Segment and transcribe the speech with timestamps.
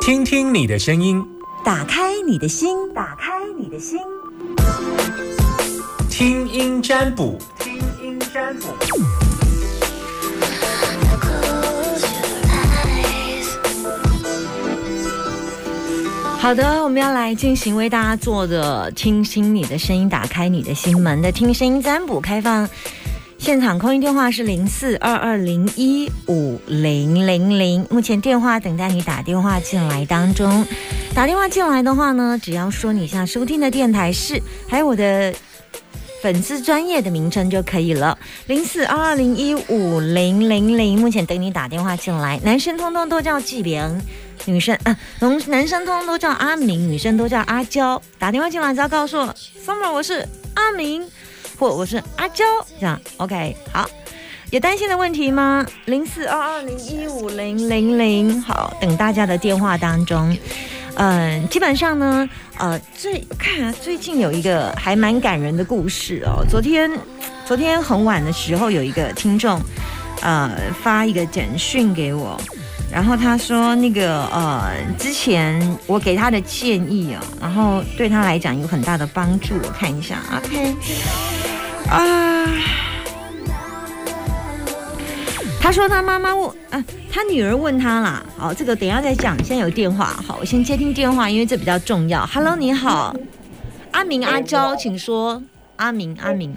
[0.00, 1.24] 听听你的声音，
[1.64, 3.98] 打开你的心，打开你的心，
[6.08, 8.68] 听音占卜，听音占卜。
[16.38, 22.66] 好的，我们要来进行为大家做的听心你的声音，打开你的心门的听声音占卜开放。
[23.38, 30.66] 现场空音电话是零四二二零一五零零零，目前电话等待你打电话进来当中。
[31.14, 35.32] 打电话进来的话呢，只要说你现在收听的电台是，还有我的
[36.20, 38.18] 粉丝专业的名称就可以了。
[38.48, 42.38] 零四二二零一五零零零，目前等你打电话进来。
[42.42, 43.98] 男生通通都叫纪良。
[44.46, 48.00] 女生啊，男男生通通都叫阿明，女生都叫阿娇。
[48.18, 49.34] 打电话进来只要告诉我
[49.64, 51.06] ，summer 我是阿明，
[51.58, 52.44] 或我是阿娇，
[52.78, 53.88] 这样 OK 好。
[54.50, 55.66] 有担心的问题吗？
[55.84, 60.34] 零四二二零一五零零零，好，等大家的电话当中。
[60.94, 62.26] 嗯，基本上呢，
[62.56, 66.42] 呃，最看，最近有一个还蛮感人的故事哦。
[66.48, 66.90] 昨天，
[67.44, 69.60] 昨天很晚的时候，有一个听众，
[70.22, 70.50] 呃，
[70.82, 72.40] 发一个简讯给我。
[72.90, 79.54] 然后他说那个呃，之前我给他的建议啊，然后对他来讲有很大的帮助。
[79.62, 80.74] 我看一下，OK，
[81.90, 82.46] 啊，
[85.60, 88.22] 他说他妈妈问，啊，他女儿问他啦。
[88.36, 92.26] 好，这个等一下再讲，现在有电话，好，我先接听电话，因为这比较重要。
[92.26, 93.14] Hello，你好，
[93.92, 95.42] 阿明阿娇，请说，
[95.76, 96.54] 阿明阿明，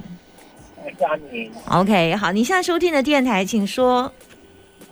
[1.00, 4.12] 阿明，OK，好，你现在收听的电台，请说。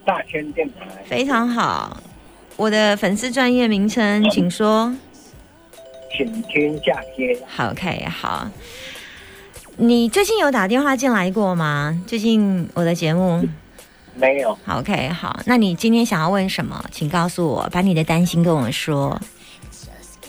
[0.06, 2.02] 大千电台非常好，
[2.56, 4.96] 我的粉丝专业名称，请说。
[6.18, 7.38] 请听下接。
[7.46, 8.48] 好，OK，好。
[9.82, 11.98] 你最近有打电话进来过吗？
[12.06, 13.42] 最近我的节目
[14.14, 14.58] 没有。
[14.68, 15.40] OK，好。
[15.46, 16.84] 那你今天想要问什么？
[16.92, 19.18] 请告诉我，把你的担心跟我说。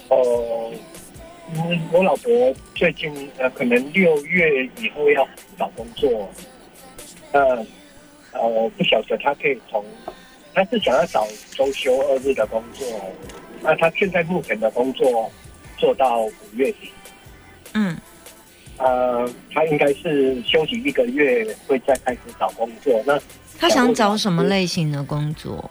[0.07, 0.71] 哦，
[1.53, 2.31] 嗯，我老婆
[2.77, 5.27] 最近呃，可能六月以后要
[5.59, 6.31] 找工作，
[7.33, 7.67] 呃。
[8.33, 9.85] 呃，不晓得她可以从，
[10.55, 12.87] 她是想要找周休二日的工作，
[13.61, 15.29] 那她现在目前的工作
[15.77, 16.93] 做到五月底，
[17.75, 17.99] 嗯，
[18.81, 23.03] 呃，他应该是休息一个月，会再开始找工作。
[23.07, 23.21] 那
[23.59, 25.71] 他想找什么类型的工作？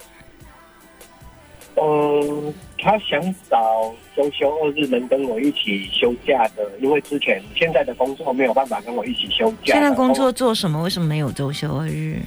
[1.81, 9.73] 嗯，他想找周休二日能跟我一起休假的，因为之前现在的工作没有办法跟我一起休假。
[9.73, 10.83] 现在工作做什么？
[10.83, 12.19] 为什么没有周休二日？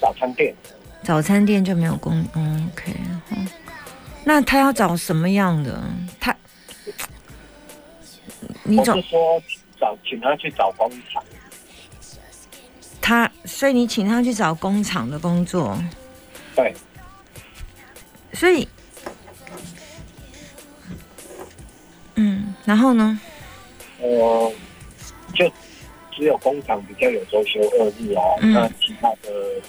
[0.00, 0.54] 早餐店，
[1.02, 2.92] 早餐店就没有工嗯，OK，
[4.24, 5.82] 那他要找什么样的？
[6.20, 6.36] 他，
[8.62, 9.42] 你总是说
[9.78, 11.22] 找请他去找工厂，
[13.00, 15.78] 他，所以你请他去找工厂的工作，
[16.54, 16.74] 对，
[18.32, 18.68] 所以，
[22.16, 23.18] 嗯，然后呢？
[23.98, 24.52] 我
[25.34, 25.50] 就
[26.12, 29.62] 只有工厂比较有周休二日啊，那其他的。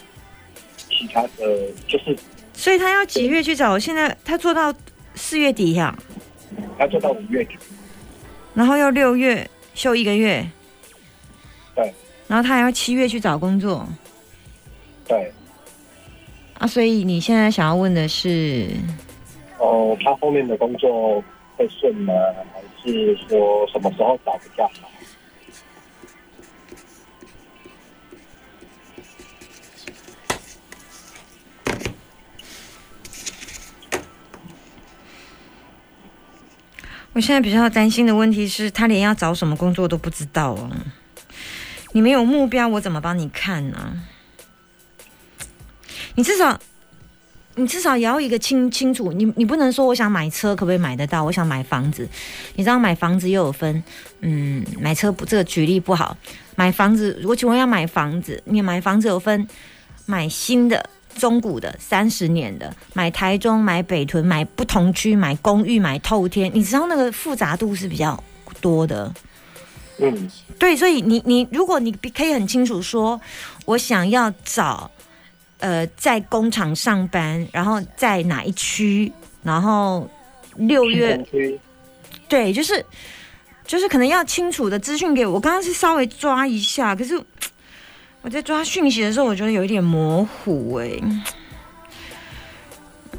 [0.88, 2.16] 其他的就是，
[2.54, 3.78] 所以他要几月去找？
[3.78, 4.72] 现在他做到
[5.14, 5.94] 四月底呀，
[6.78, 7.54] 他做到五月底，
[8.54, 10.44] 然后要六月休一个月，
[11.74, 11.94] 对，
[12.26, 13.86] 然后他还要七月去找工作，
[15.06, 15.30] 对，
[16.58, 18.68] 啊，所以你现在想要问的是，
[19.58, 21.22] 哦，他后面的工作
[21.58, 22.14] 会顺吗？
[22.54, 24.88] 还是说什么时候找比较好？
[37.16, 40.70] 我现在比较担心的问题是，他连要找什么工作都不知道哦。
[41.92, 44.02] 你没有目标，我怎么帮你看呢？
[46.16, 46.60] 你至少，
[47.54, 49.12] 你至少也要一个清清楚。
[49.12, 51.24] 你你不能说我想买车，可不可以买得到？
[51.24, 52.06] 我想买房子，
[52.54, 53.82] 你知道买房子又有分，
[54.20, 56.14] 嗯，买车不这个举例不好。
[56.54, 59.48] 买房子，如果请问要买房子，你买房子有分
[60.04, 60.90] 买新的。
[61.18, 68.22] 中古的三十年的，买台中、买北屯、买不同区、买公寓、买透天，你知道那个复杂度是比较
[68.60, 69.12] 多的。
[69.98, 73.20] 嗯，对，所以你你如果你可以很清楚说，
[73.64, 74.90] 我想要找
[75.58, 79.10] 呃在工厂上班，然后在哪一区，
[79.42, 80.08] 然后
[80.56, 81.18] 六月，
[82.28, 82.84] 对，就是
[83.66, 85.32] 就是可能要清楚的资讯给我。
[85.34, 87.20] 我刚刚是稍微抓一下，可是。
[88.26, 90.90] 我在抓讯息的时候，我觉得有一点模糊哎。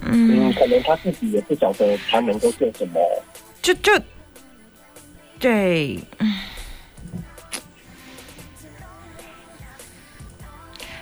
[0.01, 2.99] 嗯，可能他自己也不晓得他能够做什么。
[3.61, 3.97] 就就
[5.39, 5.97] 对，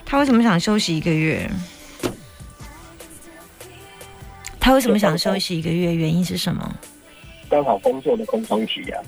[0.06, 1.50] 他为什么想休息一个月？
[4.60, 5.96] 他为什么想休息一个月？
[5.96, 6.76] 原因是什么？
[7.50, 9.02] 刚好工作的空窗期啊。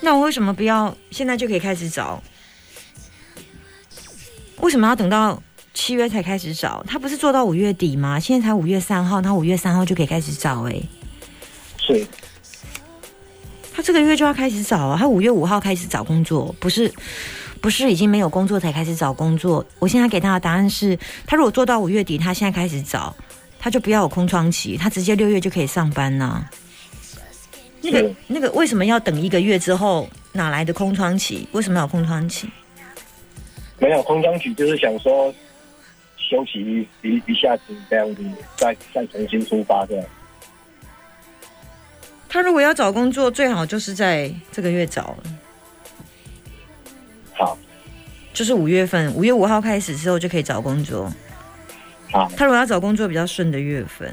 [0.00, 2.20] 那我为什么不要现在就可以开始找？
[4.64, 5.42] 为什么要等到
[5.74, 6.82] 七月才开始找？
[6.88, 8.18] 他不是做到五月底吗？
[8.18, 10.82] 现在才五月三号，他五月三号就可以开始找哎、
[11.76, 12.06] 是，
[13.74, 16.90] 他这个月就要开始找啊，他五月五号开始找工作，不是
[17.60, 19.62] 不是已经没有工作才开始找工作。
[19.78, 23.14] 我现在给他的答案是，他如果做到五月底，他现在开始找，
[23.58, 26.42] 他就不要有空窗期，他直接六月就可以上班呐、
[27.82, 30.08] 那个那个为什么要等一个月之后？
[30.32, 31.46] 哪来的空窗期？
[31.52, 32.48] 为什么要有空窗期？
[33.78, 35.34] 没有空窗期，就是想说
[36.16, 38.22] 休息一一下子这样子，
[38.56, 40.06] 再再重新出发这样。
[42.28, 45.16] 他如果要找工作，最好就是在这个月找，
[47.32, 47.56] 好，
[48.32, 51.12] 就是五月份，五月五号开始之后就可以找工作。
[52.10, 54.12] 好，他如果要找工作比较顺的月份，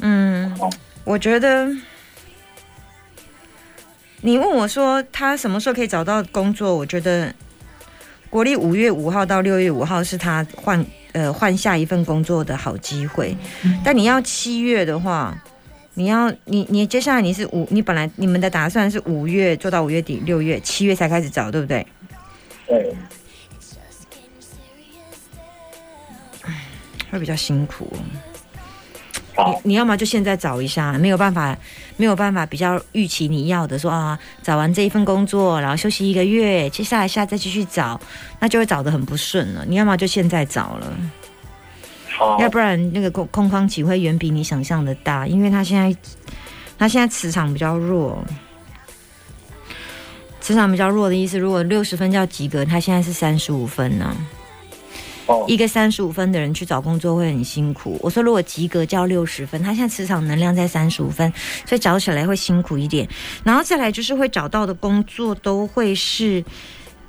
[0.00, 0.52] 嗯，
[1.04, 1.68] 我觉得
[4.20, 7.32] 你问我说他什么时候可以找到工作，我觉得
[8.30, 13.36] 国历五月五号到六月五号是他换呃换下一份工作的好机会，
[13.84, 15.36] 但你要七月的话。
[15.94, 21.84] 你要你你接下来你是五，你本来你们的打算是五月做到五月底，六月七月才开始找，对不对？
[22.68, 22.94] 对，
[27.10, 27.92] 会比较辛苦。
[27.92, 28.27] 好，
[29.46, 31.56] 你你要么就现在找一下，没有办法，
[31.96, 38.00] 没有办法比较预期你要的，说啊，找完这一份工作，然后休息一个月，接下来下再继续找，
[38.40, 39.64] 那就会找的很不顺了。
[39.66, 40.92] 你要么就现在找了，
[42.16, 45.96] 好，要不然那个空空窗期会远比你想象的大，因为他现在
[46.78, 48.24] 他现在磁场比较弱。
[50.40, 54.16] 磁场比较弱的意思，如果六十分叫及格，他现在是三十五分呢、
[55.46, 57.98] 一个三十五分的人去找工作会很辛苦。
[58.02, 61.32] 我说如果及格叫六十分，他现在磁场能量在三十五分，
[61.66, 63.08] 所以找起来会辛苦一点。
[63.44, 66.44] 然后再来就是会找到的工作都会是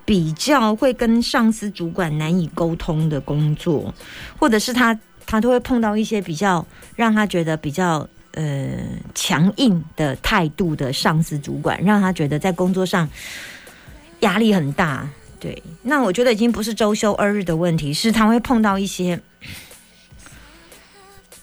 [0.05, 3.93] 比较会跟上司主管难以沟通的工作，
[4.37, 6.65] 或者是他他都会碰到一些比较
[6.95, 8.07] 让他觉得比较。
[8.33, 8.77] 呃，
[9.15, 13.09] 强硬的态度的上司主管，让他觉得在工作上
[14.19, 19.19] 压力很大，对，那我觉得已经不是周休二日的问题，是他会碰到一些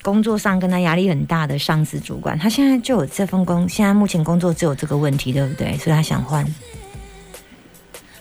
[0.03, 2.39] 工作上跟他压力很大的上司主管。
[2.39, 5.77] 他现在就有这份工，现在目前工作只有这个问题，对不对？
[5.79, 6.47] 所以他想换。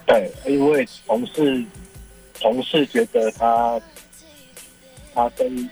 [0.07, 1.65] 对，因为同事
[2.39, 3.81] 同事觉得他
[5.13, 5.69] 他跟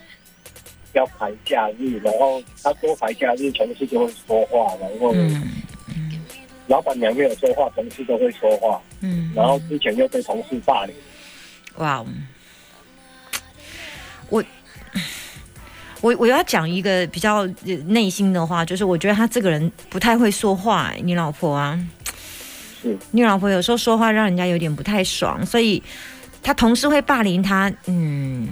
[0.94, 5.52] 要排假日，然后他多排假日，同事就会说话，然后嗯
[6.68, 10.96] 老板娘没有说话，同事都会说话，嗯，然后之前又被同事霸凌。
[11.78, 12.06] 哇哦，
[14.30, 14.44] 我
[16.02, 21.80] 我我要讲一个比较呃内心的话，就是我觉得他这个人不太会说话、欸你老婆啊，
[22.82, 25.82] 是你老婆有时候说话让人家有点不太爽，所以
[26.42, 27.72] 他同事会霸凌他。
[27.88, 28.48] 嗯，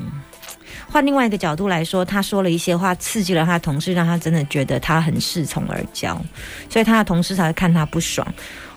[0.91, 6.17] 换另外一个角度来说，他说了一些话刺激了他的同事，让他真的觉得他很恃宠而骄，
[6.69, 8.27] 所以他的同事才会看他不爽。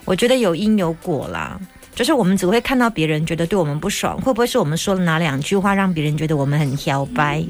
[0.04, 1.60] 我觉得有因有果啦。
[1.94, 7.40] 就是我们只会看到别人觉得对我们不爽，会不会是我们说了哪两句话让别人觉得我们很摇摆？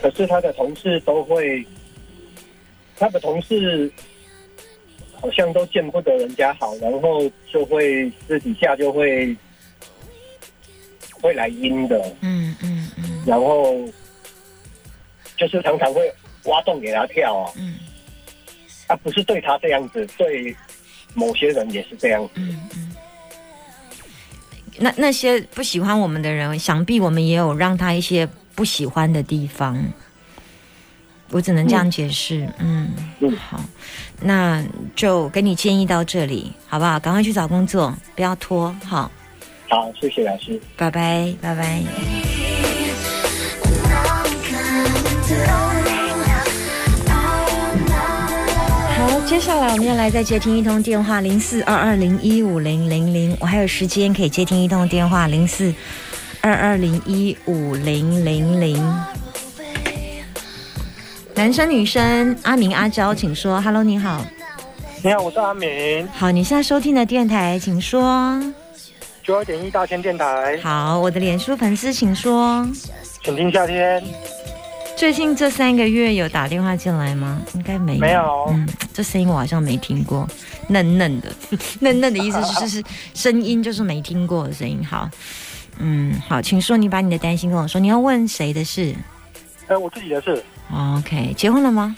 [0.00, 1.66] 可是他的同事都会，
[2.96, 3.92] 他的同事
[5.20, 9.36] 好像都见不得人家好，然后就会私底下就会
[11.20, 12.71] 会来阴的，嗯嗯嗯
[13.26, 13.74] 然后
[15.36, 16.12] 就是常常会
[16.44, 17.78] 挖洞给他跳啊，嗯
[18.86, 20.54] 啊，不是对他这样子，对
[21.14, 22.30] 某些人也是这样子。
[22.36, 22.92] 嗯嗯。
[24.78, 29.78] 那那些不喜欢我们的人，想必我们也有让他一些不喜欢的地方。
[31.30, 33.58] 我只能这样解释，嗯，嗯好，
[34.20, 34.62] 那
[34.94, 37.00] 就给你建议到这里，好不好？
[37.00, 39.10] 赶快去找工作，不要拖，好，
[39.68, 40.60] 好，谢谢老师。
[40.76, 42.41] 拜拜，拜拜。
[48.96, 55.74] 好，接下来我们要来再接听一通电话，零四二二零一五零零零，我还有时间可以接听一通电话，零四
[56.40, 59.02] 二二零一五零零零。
[61.34, 63.60] 男生女生，阿明阿娇，请说。
[63.60, 64.22] Hello，你好，
[65.02, 68.38] 你好，我是阿明，好，你现在收听的电台，请说。
[69.24, 72.68] 九二点一大千电台，好，我的脸书粉丝，请说。
[73.24, 74.02] 请听夏天。
[75.02, 77.42] 最近这三个月有打电话进来吗？
[77.54, 77.98] 应该没有。
[77.98, 80.28] 没有嗯，这声音我好像没听过，
[80.68, 81.28] 嫩嫩的，
[81.80, 84.80] 嫩嫩的意思就是是声音就是没听过的声音。
[84.86, 85.10] 好，
[85.78, 88.94] 嗯，好，请说，你把你的担心跟我说，你要问谁的事？
[89.66, 90.40] 呃，我自己的事
[90.72, 91.96] OK，结婚了吗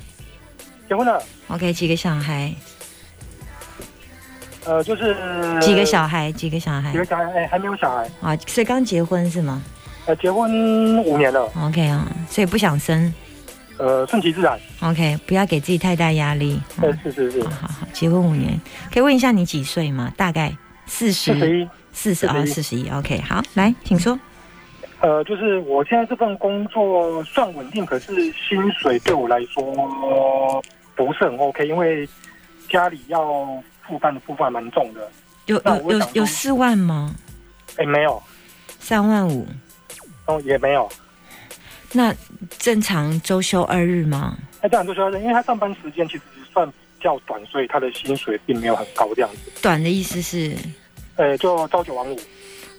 [0.89, 2.55] 结婚了，？OK，几个小孩？
[4.65, 5.15] 呃，就是
[5.61, 6.33] 几个小孩？
[6.33, 6.97] 几个小孩几？
[6.97, 9.63] 个小孩，哎，还没有小孩，啊，所以刚结婚是吗
[10.07, 13.13] 呃，结婚五年了，？OK 啊，所以不想生。
[13.77, 16.61] 呃，顺其自然，OK，不要给自己太大压力。
[16.81, 18.61] 呃嗯，是是是好，好好，结婚五年，
[18.93, 20.13] 可以问一下你几岁吗？
[20.17, 20.57] 大概
[20.87, 22.89] 四十、四十一，四十啊，四十一。
[22.91, 24.17] OK，好，来，请说。
[25.01, 30.63] 呃，就是我现在这份工作算稳定，可是薪水对我来说
[30.95, 32.09] 不是很 OK，因为
[32.71, 33.25] 家里要
[33.87, 35.11] 负担的部分还蛮重的。
[35.47, 37.13] 有有有有四万吗？
[37.77, 38.23] 哎，没有，
[38.79, 39.47] 三万五？
[40.27, 40.91] 哦，也没有。
[41.93, 42.15] 那
[42.59, 44.37] 正常周休二日吗？
[44.61, 49.53] 他正常周休二日，因为他上班时间其实算比较短，所以他的薪水并没有很高这样子。
[49.63, 50.57] 短的意思是
[51.17, 52.19] 呃，就朝九晚五。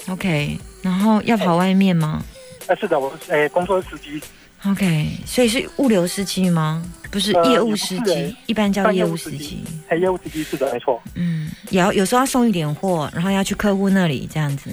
[0.10, 2.24] OK，然后要跑外面吗
[2.68, 4.22] 哎，是的，我哎工作是司机
[4.66, 6.84] ，？OK，所以是物流司机吗？
[7.12, 9.64] 不是呃业务司机一般叫业务司机。
[9.88, 11.02] 哎，业务司机是的，没错。
[11.14, 14.70] 嗯，也要有时候要送一点货，然后要去客户那里这样子。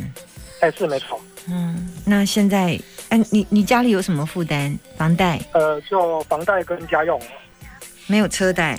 [0.61, 1.21] 哎，是没错。
[1.49, 4.79] 嗯，那现在，哎、你你家里有什么负担？
[4.97, 7.21] 房贷呃，就房贷跟家用，
[8.07, 8.79] 没有车贷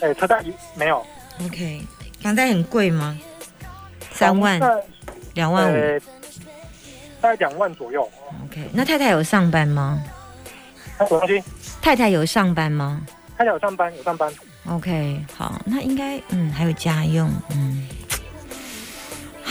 [0.00, 0.42] 哎，车贷
[0.74, 1.04] 没有。
[1.44, 1.80] ？OK，
[2.20, 3.18] 房贷很贵吗？
[4.12, 4.60] 三万、
[5.34, 6.00] 两万五呃，
[7.20, 8.08] 大概两万左右。
[8.44, 10.02] ？OK，那太太有上班吗？
[10.98, 11.42] 他什么东西？
[11.80, 13.00] 太太有上班吗
[13.36, 14.32] 太太有上班，有上班。
[14.68, 17.86] ？OK，好，那应该嗯还有家用，嗯，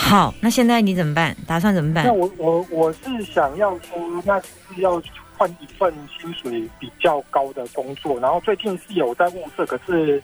[0.07, 1.35] 好，那现在你怎么办？
[1.45, 2.13] 打算怎么办那？
[2.13, 4.47] 我我我是想要说，那是
[4.77, 5.01] 要
[5.35, 10.23] 换一份薪水比较高的工作，然后最近是有在物色，可是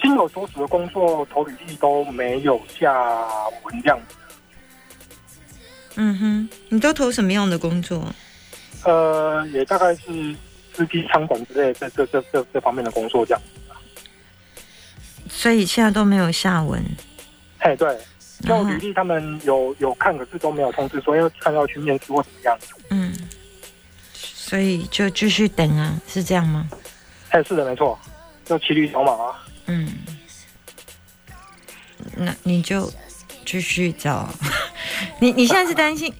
[0.00, 2.94] 心有所属的工作投履历都没有下
[3.64, 4.14] 文这样子。
[5.96, 8.06] 嗯哼，你都投什么样的工作？
[8.84, 10.36] 呃，也大概是
[10.72, 13.42] 司机、餐馆之类的这这这这这方面的工作这样。
[15.28, 16.80] 所以现在都没有下文。
[17.58, 17.98] 嘿，对，
[18.42, 22.58] 就履历他们有有看，可是都没有通知说要看要去面试或怎么样。
[22.90, 23.14] 嗯，
[24.12, 26.68] 所以就继续等啊，是这样吗？
[27.30, 27.98] 哎，是的，没错，
[28.44, 29.42] 就骑驴找马啊。
[29.66, 29.88] 嗯，
[32.16, 32.92] 那你就
[33.44, 34.28] 继续找。
[35.20, 36.12] 你你现在是担心？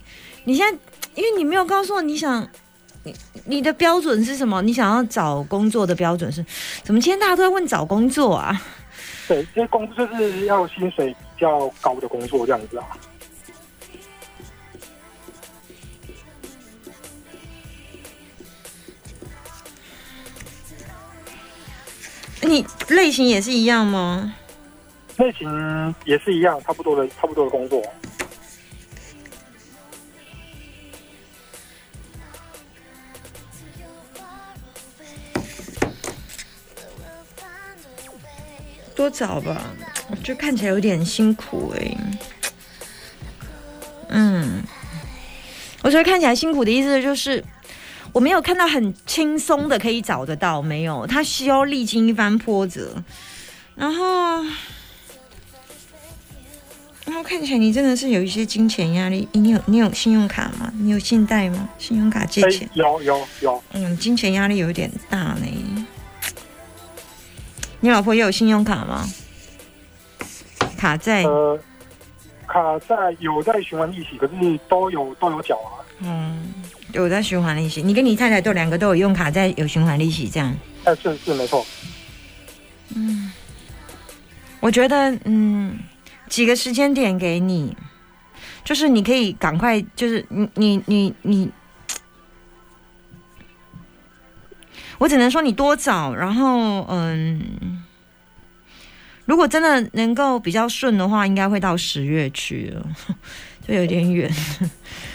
[0.43, 0.77] 你现在
[1.15, 2.47] 因为你没有告诉我你想
[3.03, 4.61] 你你的标准是什么？
[4.61, 6.45] 你想要找工作的标准是？
[6.83, 8.61] 怎么今天大家都在问找工作啊？
[9.27, 12.87] 对，这些工作就是要薪水比较高的工作这样子啊。
[22.41, 24.33] 你类型也是一样吗？
[25.17, 27.83] 类型也是一样，差不多的，差不多的工作。
[38.97, 39.61] 多找吧，
[40.09, 41.97] 我觉得看起来有点辛苦哎、
[44.09, 44.63] 嗯，
[45.83, 47.45] 我觉得看起来辛苦的意思就是，
[48.11, 53.03] 我没有看到很轻松的可以找得到，没有，他需要历经一番波折，
[53.75, 54.43] 然后，
[57.05, 60.73] 然后看起来你真的是有一些金钱压力，你有你有信用卡吗？
[60.75, 61.69] 你有信贷吗？
[61.77, 65.45] 信用卡借哎钱？，有有有，嗯，金钱压力有点大呢。
[67.79, 69.05] 你老婆也有信用卡吗？
[70.77, 71.23] 卡在？
[71.23, 71.59] 呃，
[72.47, 75.85] 卡在有在循环利息，可是都有都有缴啊。
[75.99, 76.53] 嗯，
[76.93, 77.81] 有在循环利息。
[77.81, 80.55] 你跟你太太都两个都有用卡在，有循环利息这样。
[80.83, 81.65] 哎，是是没错。
[82.95, 83.31] 嗯
[84.59, 85.77] 我觉得，嗯，
[86.27, 87.77] 几个时间点给你，
[88.63, 91.51] 就是你可以赶快，就是你你你你，
[94.97, 97.41] 我只能说你多找，然后嗯，
[99.27, 102.83] 如果真的能够比较顺的话，应该会到十月去了，
[103.67, 104.27] 就有点远，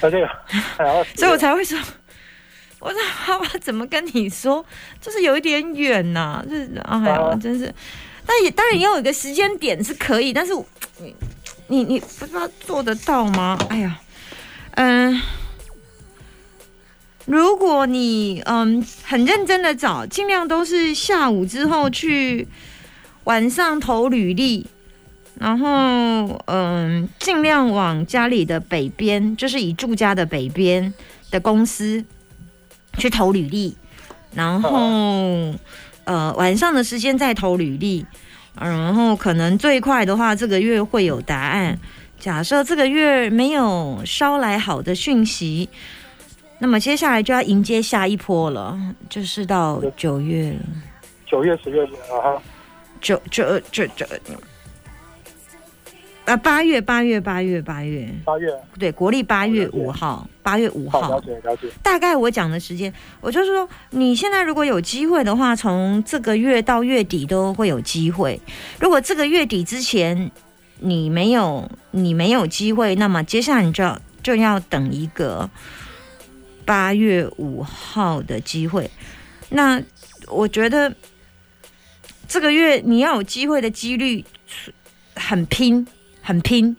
[0.00, 0.24] 而且
[0.76, 1.76] 还要， 所以我才会说。
[2.78, 4.64] 我说爸爸怎么跟你说，
[5.00, 7.72] 就是有一点远呐、就是哎呀，啊真是。
[8.26, 10.52] 但也当然也有一个时间点是可以，但是
[10.98, 11.14] 你
[11.68, 13.56] 你你不知道做得到吗？
[13.70, 14.00] 哎呀，
[14.74, 15.20] 嗯、
[17.24, 22.48] 如果你嗯很认真的找，尽量都是下午之后去，
[23.24, 24.66] 晚上投履历，
[25.38, 30.92] 然后嗯尽量往家里的北边，就是以住家的北边
[31.30, 32.04] 的公司
[32.98, 33.76] 去投履历，
[34.34, 35.54] 然后。
[36.04, 38.04] 呃晚上的时间再投履历，
[38.56, 41.78] 呃然后可能最快的话这个月会有答案。
[42.18, 45.68] 假设这个月没有捎来好的讯息，
[46.58, 48.76] 那么接下来就要迎接下一波了，
[49.08, 50.60] 就是到九月了，
[51.24, 52.42] 九月、十月啊哈，
[53.02, 54.06] 九九九九。
[56.24, 68.40] 啊，八月，八月，八月，八月，八月，对，国历八月五号，八月五号了，解了解，大概我讲的时间，我就是说，你现在如果有机会的话，从这个月到月底都会有机会。
[68.78, 70.30] 如果这个月底之前
[70.78, 75.50] 你没有你没有机会，那么接下来你就要就要等一个
[76.64, 78.88] 八月五号的机会。
[79.48, 79.82] 那
[80.28, 80.94] 我觉得
[82.28, 84.24] 这个月你要有机会的几率
[85.14, 85.86] 很拼，
[86.20, 86.76] 很拼。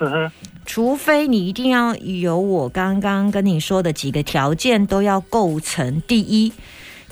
[0.00, 0.32] 嗯哼，
[0.64, 6.00] 除非你一定要有我刚刚跟你说的几个条件都要构成。
[6.02, 6.52] 第一，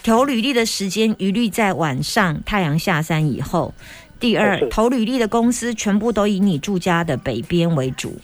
[0.02, 3.74] 投履历的时间一律在晚上太阳下山以后；
[4.18, 8.18] 第二，投履历的公司全部都以你住家的北边为主。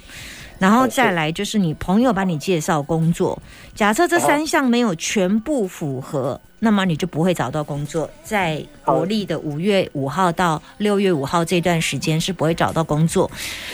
[0.58, 3.40] 然后再来就是你朋友帮你介绍工作，
[3.74, 8.08] 假设这三项没有全部符合，那么你就不会找到工作。
[8.22, 13.30] 在国历的五月五号到六月五号这段时间是不会找到工作。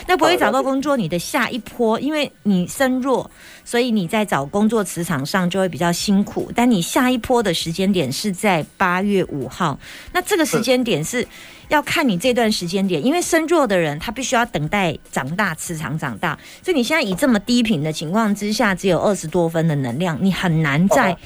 [0.09, 3.31] 那不会找到工作，你的下一波，因为你身弱，
[3.71, 6.51] 所以你在找工作职场上就会比较辛苦。
[6.57, 9.79] 但你下一波的时间点是在八月五号，
[10.13, 11.25] 那这个时间点是
[11.69, 21.13] 要看你这段时间点，因为身弱的人他必须要等待长大，磁场长大，所以你现在以这么低频的情况之下，只有二十多分的能量，你很难在。
[21.13, 21.17] 哦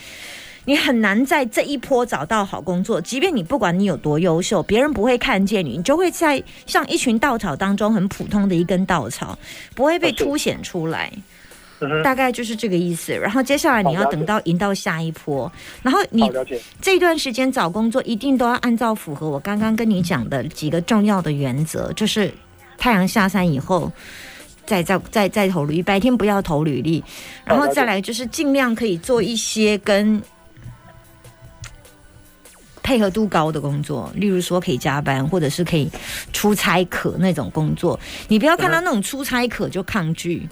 [0.67, 9.39] 你很难在这一波找到好工作，即便你不管你有多优秀，别人不会看见你，你就会在像一群稻草当中很普通的一根稻草，
[9.75, 11.13] 不会被凸显出来。
[11.81, 13.13] 嗯，大概就是这个意思。
[13.13, 15.51] 然后接下来你要等到赢到下一波，
[15.83, 16.31] 然后你
[16.81, 22.33] 这段时间找工作一定都要按照符合我刚刚跟你讲的几个重要的原则，就是
[22.77, 23.91] 太阳下山以后。
[24.67, 27.05] 再再再再投履历，白天不要投履历，
[27.45, 30.23] 然后再来就是尽量可以做一些跟
[32.83, 35.91] 配合度高的工作，例如说可以加班，或者是可以
[36.33, 38.01] 出差可那种工作。
[38.29, 40.49] 你不要看到那种出差可就抗拒，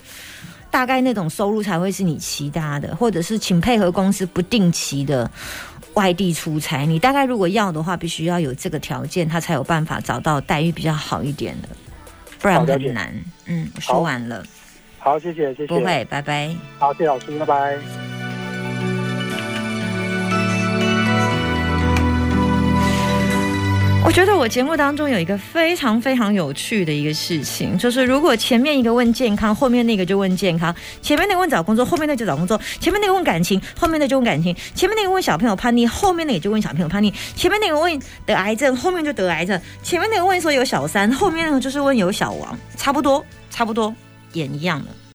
[0.72, 5.30] 大概那种收入才会是你其他的，或者是请配合公司不定期的
[5.92, 6.86] 外地出差。
[6.86, 11.68] 你大概如果要的话，必须要有这个条件，他才有办法找到待遇比较好一点的，
[12.40, 13.14] 不然很难。
[13.44, 14.42] 嗯，说完了，
[14.98, 16.50] 好，谢谢，谢谢，不会，拜拜。
[16.78, 18.11] 好，谢谢老师，拜拜。
[24.04, 43.94] 我觉得我节目当中有一个非常非常有趣的一个事情，就是如果前面一个问健康，后面那个就问健康；前面那个问找工作，后面那个就找工作；前面那个问感情，后面那个就问感情；前面那个问小朋友叛逆，后面那个就问小朋友叛逆；前面那个问得癌症，后面就得癌症；前面那个问说有小三，后面那个就是问有小王，差不多，差不多，
[44.32, 44.90] 也一样的。